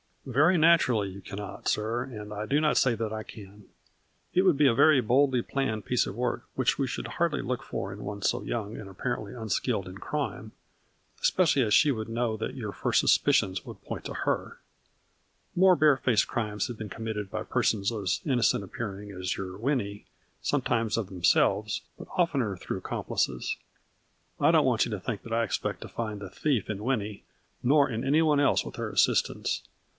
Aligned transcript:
"Very 0.25 0.57
naturally 0.57 1.09
you 1.09 1.21
cannot, 1.21 1.67
sir, 1.67 2.03
and 2.03 2.33
I 2.33 2.45
do 2.47 2.59
not 2.61 2.77
say 2.77 2.93
that 2.95 3.13
I 3.13 3.21
can. 3.23 3.67
It 4.33 4.43
would 4.43 4.57
be 4.57 4.67
a 4.67 4.73
very 4.73 5.01
boldly 5.01 5.41
planned 5.41 5.85
piece 5.85 6.05
of 6.07 6.15
work 6.15 6.43
which 6.55 6.77
we 6.79 6.85
should 6.87 7.07
hardly 7.07 7.41
look 7.41 7.63
for 7.63 7.91
in 7.91 8.03
one 8.03 8.21
so 8.21 8.43
young 8.43 8.77
and 8.77 8.87
apparently 8.89 9.35
un 9.35 9.49
skilled 9.49 9.87
in 9.87 9.97
crime, 9.97 10.51
especially 11.21 11.63
as 11.63 11.73
she 11.73 11.91
would 11.91 12.09
know 12.09 12.37
that 12.37 12.55
your 12.55 12.71
first 12.71 12.99
suspicions 12.99 13.65
would 13.65 13.81
point 13.83 14.05
to 14.05 14.13
her. 14.25 14.57
36 14.57 14.57
A 14.57 14.57
FLU 14.57 14.57
HUY 14.57 14.93
IN 14.93 15.59
DIAMONDS. 15.59 15.59
More 15.59 15.75
bare 15.77 15.97
faced 15.97 16.27
crimes 16.27 16.67
have 16.67 16.77
been 16.77 16.89
committed 16.89 17.29
by 17.31 17.43
persons 17.43 17.91
as 17.91 18.21
innocent 18.25 18.63
appearing 18.63 19.11
as 19.11 19.37
your 19.37 19.57
Winnie, 19.57 20.05
sometimes 20.41 20.97
of 20.97 21.07
themselves, 21.07 21.81
but 21.97 22.07
oftener 22.17 22.55
through 22.57 22.77
accomplices. 22.77 23.55
I 24.39 24.51
don't 24.51 24.65
want 24.65 24.85
you 24.85 24.91
to 24.91 24.99
think 24.99 25.21
that 25.23 25.33
I 25.33 25.43
expect 25.43 25.81
to 25.81 25.87
find 25.87 26.19
the 26.21 26.29
thief 26.29 26.69
in 26.71 26.83
Winnie, 26.83 27.23
nor 27.63 27.89
in 27.89 28.03
any 28.03 28.21
one 28.23 28.39
else 28.39 28.63
with 28.65 28.75
her 28.77 28.89
assistance. 28.89 29.63